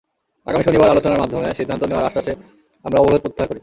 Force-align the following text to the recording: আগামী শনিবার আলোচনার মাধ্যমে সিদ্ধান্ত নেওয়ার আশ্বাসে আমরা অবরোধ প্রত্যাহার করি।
আগামী 0.47 0.63
শনিবার 0.63 0.91
আলোচনার 0.91 1.21
মাধ্যমে 1.21 1.47
সিদ্ধান্ত 1.57 1.83
নেওয়ার 1.83 2.07
আশ্বাসে 2.07 2.33
আমরা 2.85 2.97
অবরোধ 3.01 3.21
প্রত্যাহার 3.21 3.49
করি। 3.49 3.59